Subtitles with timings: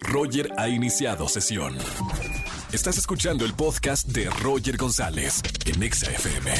[0.00, 1.76] Roger ha iniciado sesión.
[2.72, 6.50] Estás escuchando el podcast de Roger González en Exa FM.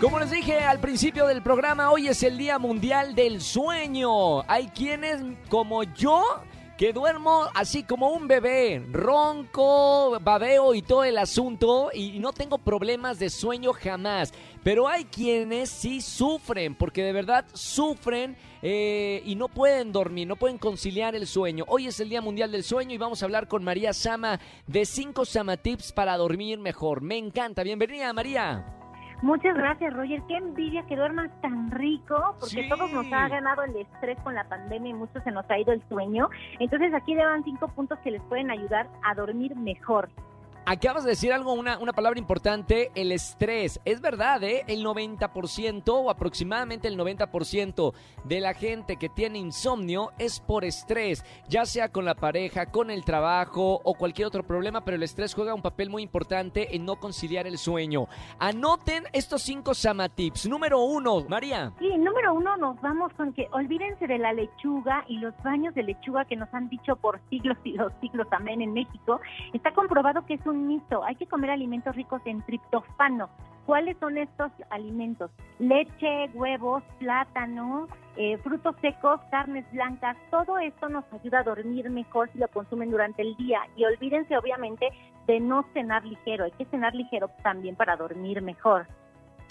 [0.00, 4.42] Como les dije al principio del programa, hoy es el Día Mundial del Sueño.
[4.50, 6.42] Hay quienes, como yo,
[6.80, 12.56] que duermo así como un bebé, ronco, babeo y todo el asunto y no tengo
[12.56, 14.32] problemas de sueño jamás.
[14.62, 20.36] Pero hay quienes sí sufren, porque de verdad sufren eh, y no pueden dormir, no
[20.36, 21.66] pueden conciliar el sueño.
[21.68, 24.86] Hoy es el Día Mundial del Sueño y vamos a hablar con María Sama de
[24.86, 27.02] 5 Sama Tips para dormir mejor.
[27.02, 27.62] Me encanta.
[27.62, 28.79] Bienvenida, María.
[29.22, 30.22] Muchas gracias, Roger.
[30.28, 34.44] Qué envidia que duermas tan rico, porque todos nos ha ganado el estrés con la
[34.44, 36.28] pandemia y muchos se nos ha ido el sueño.
[36.58, 40.08] Entonces aquí le van cinco puntos que les pueden ayudar a dormir mejor.
[40.72, 43.80] Acabas de decir algo, una, una palabra importante, el estrés.
[43.84, 44.62] Es verdad, ¿eh?
[44.68, 51.24] El 90% o aproximadamente el 90% de la gente que tiene insomnio es por estrés,
[51.48, 55.34] ya sea con la pareja, con el trabajo o cualquier otro problema, pero el estrés
[55.34, 58.06] juega un papel muy importante en no conciliar el sueño.
[58.38, 60.48] Anoten estos cinco Sama Tips.
[60.48, 61.72] Número uno, María.
[61.80, 65.82] Sí, número uno nos vamos con que olvídense de la lechuga y los baños de
[65.82, 69.20] lechuga que nos han dicho por siglos y los siglos, amén, en México.
[69.52, 71.04] Está comprobado que es un mito.
[71.04, 73.28] Hay que comer alimentos ricos en triptofano.
[73.66, 75.30] ¿Cuáles son estos alimentos?
[75.58, 80.16] Leche, huevos, plátano, eh, frutos secos, carnes blancas.
[80.30, 83.60] Todo esto nos ayuda a dormir mejor si lo consumen durante el día.
[83.76, 84.88] Y olvídense, obviamente,
[85.26, 86.44] de no cenar ligero.
[86.44, 88.86] Hay que cenar ligero también para dormir mejor.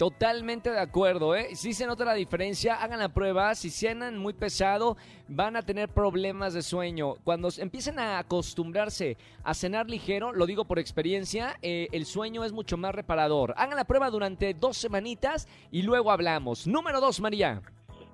[0.00, 1.54] Totalmente de acuerdo, ¿eh?
[1.54, 3.54] Si se nota la diferencia, hagan la prueba.
[3.54, 4.96] Si cenan muy pesado,
[5.28, 7.16] van a tener problemas de sueño.
[7.22, 12.52] Cuando empiecen a acostumbrarse a cenar ligero, lo digo por experiencia, eh, el sueño es
[12.52, 13.52] mucho más reparador.
[13.58, 16.66] Hagan la prueba durante dos semanitas y luego hablamos.
[16.66, 17.60] Número dos, María.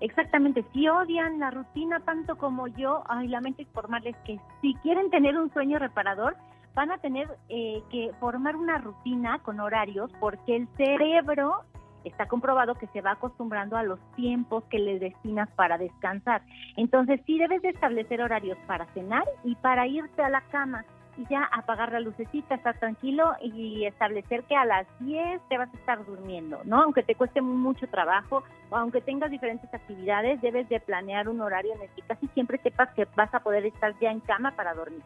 [0.01, 5.39] Exactamente, si odian la rutina tanto como yo, ay, lamento informarles que si quieren tener
[5.39, 6.37] un sueño reparador,
[6.77, 11.65] van a tener eh, que formar una rutina con horarios porque el cerebro
[12.05, 16.42] está comprobado que se va acostumbrando a los tiempos que le destinas para descansar.
[16.77, 20.85] Entonces sí debes de establecer horarios para cenar y para irte a la cama
[21.17, 25.73] y ya apagar la lucecita, estar tranquilo y establecer que a las 10 te vas
[25.73, 26.83] a estar durmiendo, ¿no?
[26.83, 31.75] Aunque te cueste mucho trabajo o aunque tengas diferentes actividades, debes de planear un horario
[31.75, 34.75] en el que casi siempre sepas que vas a poder estar ya en cama para
[34.75, 35.03] dormir.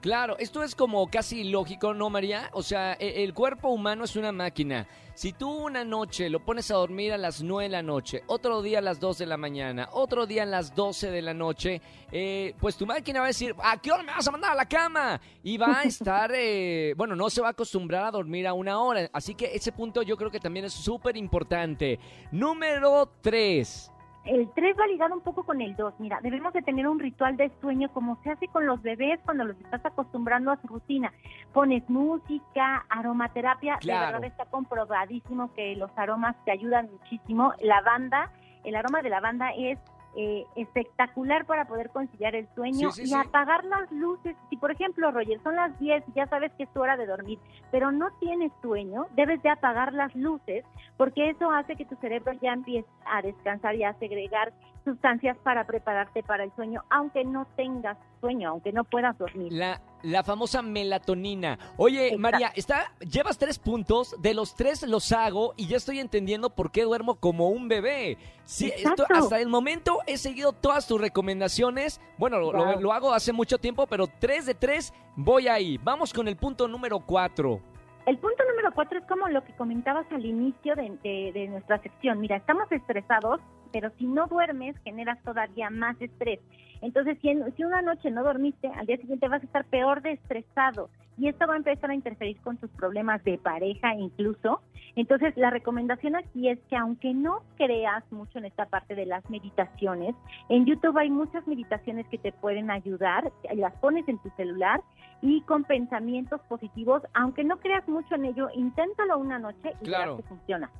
[0.00, 2.48] Claro, esto es como casi lógico, ¿no, María?
[2.54, 4.86] O sea, e, el cuerpo humano es una máquina.
[5.12, 8.62] Si tú una noche lo pones a dormir a las 9 de la noche, otro
[8.62, 11.82] día a las 2 de la mañana, otro día a las 12 de la noche,
[12.10, 14.54] eh, pues tu máquina va a decir, ¿a qué hora me vas a mandar a
[14.54, 15.20] la cama?
[15.42, 18.80] Y va a estar, eh, bueno, no se va a acostumbrar a dormir a una
[18.80, 19.10] hora.
[19.12, 21.98] Así que ese punto yo creo que también es súper importante.
[22.32, 23.90] Número 3
[24.24, 25.94] el 3 va ligado un poco con el 2.
[25.98, 29.44] Mira, debemos de tener un ritual de sueño como se hace con los bebés cuando
[29.44, 31.12] los estás acostumbrando a su rutina.
[31.52, 33.78] Pones música, aromaterapia.
[33.82, 37.54] De verdad está comprobadísimo que los aromas te ayudan muchísimo.
[37.62, 38.30] Lavanda,
[38.64, 39.78] el aroma de lavanda es
[40.16, 44.36] eh, espectacular para poder conciliar el sueño y apagar las luces.
[44.48, 47.38] Si, por ejemplo, Roger, son las 10, ya sabes que es tu hora de dormir,
[47.70, 50.64] pero no tienes sueño, debes de apagar las luces
[50.96, 54.52] porque eso hace que tu cerebro ya empiece a descansar y a segregar
[54.84, 59.52] sustancias para prepararte para el sueño, aunque no tengas sueño, aunque no puedas dormir.
[59.52, 61.58] La, la famosa melatonina.
[61.76, 66.50] Oye, María, está, llevas tres puntos, de los tres los hago y ya estoy entendiendo
[66.50, 68.18] por qué duermo como un bebé.
[68.44, 72.00] Sí, esto, hasta el momento he seguido todas tus recomendaciones.
[72.18, 75.78] Bueno, lo, lo, hago hace mucho tiempo, pero tres de tres voy ahí.
[75.78, 77.60] Vamos con el punto número cuatro.
[78.06, 82.18] El punto número cuatro es como lo que comentabas al inicio de, de, nuestra sección.
[82.18, 83.40] Mira, estamos estresados,
[83.72, 86.40] pero si no duermes generas todavía más estrés.
[86.82, 90.12] Entonces, si, si una noche no dormiste, al día siguiente vas a estar peor de
[90.12, 90.88] estresado
[91.20, 94.62] y esto va a empezar a interferir con tus problemas de pareja incluso.
[94.96, 99.28] Entonces, la recomendación aquí es que aunque no creas mucho en esta parte de las
[99.28, 100.14] meditaciones,
[100.48, 104.80] en YouTube hay muchas meditaciones que te pueden ayudar, las pones en tu celular
[105.20, 110.12] y con pensamientos positivos, aunque no creas mucho en ello, inténtalo una noche y claro.
[110.12, 110.70] verás que funciona.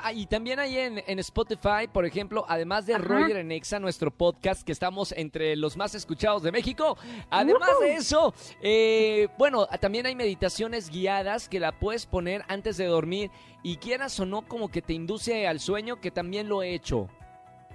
[0.00, 4.62] Ah, y también hay en, Spotify, por ejemplo, además de Roger en Exa, nuestro podcast,
[4.62, 6.96] que estamos entre los más escuchados de México.
[7.28, 8.32] Además de eso,
[8.62, 13.30] eh, bueno, también hay meditaciones guiadas que la puedes poner antes de dormir
[13.62, 17.08] y quieras o no, como que te induce al sueño, que también lo he hecho.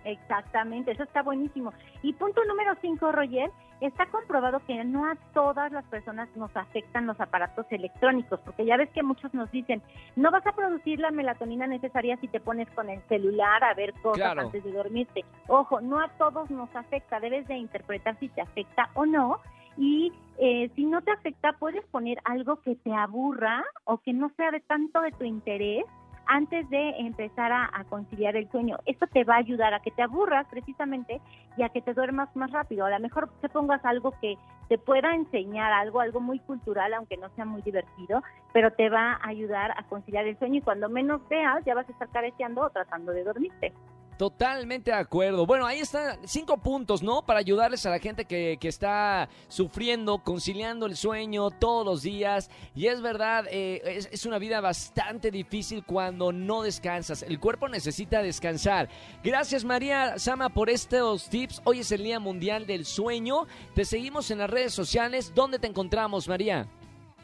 [0.03, 1.73] Exactamente, eso está buenísimo.
[2.01, 3.51] Y punto número cinco, Roger,
[3.81, 8.77] está comprobado que no a todas las personas nos afectan los aparatos electrónicos, porque ya
[8.77, 9.81] ves que muchos nos dicen,
[10.15, 13.93] no vas a producir la melatonina necesaria si te pones con el celular a ver
[14.01, 15.25] cosas antes de dormirte.
[15.47, 19.39] Ojo, no a todos nos afecta, debes de interpretar si te afecta o no.
[19.77, 24.29] Y eh, si no te afecta, puedes poner algo que te aburra o que no
[24.35, 25.85] sea de tanto de tu interés
[26.31, 28.77] antes de empezar a, conciliar el sueño.
[28.85, 31.19] Esto te va a ayudar a que te aburras precisamente
[31.57, 32.85] y a que te duermas más rápido.
[32.85, 34.37] A lo mejor te pongas algo que
[34.69, 38.23] te pueda enseñar algo, algo muy cultural, aunque no sea muy divertido,
[38.53, 41.89] pero te va a ayudar a conciliar el sueño y cuando menos veas ya vas
[41.89, 43.73] a estar careciendo o tratando de dormirte.
[44.17, 45.45] Totalmente de acuerdo.
[45.45, 47.23] Bueno, ahí están cinco puntos, ¿no?
[47.25, 52.49] Para ayudarles a la gente que, está sufriendo, conciliando el sueño todos los días.
[52.75, 57.23] Y es verdad, eh, es, es, una vida bastante difícil cuando no descansas.
[57.23, 58.89] El cuerpo necesita descansar.
[59.23, 61.61] Gracias María Sama por estos tips.
[61.63, 63.47] Hoy es el Día Mundial del Sueño.
[63.73, 65.33] Te seguimos en las redes sociales.
[65.33, 66.67] ¿Dónde te encontramos, María?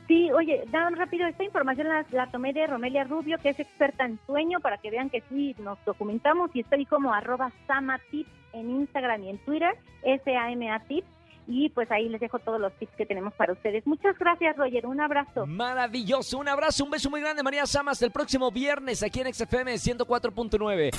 [0.07, 4.18] Sí, oye, dan rápido, esta información la, tomé de Romelia Rubio, que es experta en
[4.25, 9.24] sueño, para que vean que sí, nos documentamos y estoy como arroba samatips en Instagram
[9.24, 11.07] y en Twitter, S-A-M-A tips,
[11.45, 13.86] y pues ahí les dejo todos los tips que tenemos para ustedes.
[13.86, 15.45] Muchas gracias, Roger, un abrazo.
[15.45, 19.74] Maravilloso, un abrazo, un beso muy grande, María Samas, el próximo viernes aquí en XFM
[19.74, 20.92] 104.9.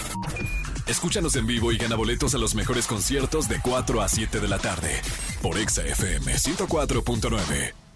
[0.86, 4.48] Escúchanos en vivo y gana boletos a los mejores conciertos de 4 a 7 de
[4.48, 5.00] la tarde
[5.42, 7.87] por XFM 104.9.